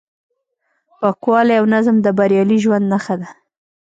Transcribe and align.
پاکوالی 0.99 1.55
او 1.59 1.65
نظم 1.73 1.95
د 2.01 2.07
بریالي 2.17 2.57
ژوند 2.63 2.85
نښه 2.93 3.15
ده. 3.21 3.27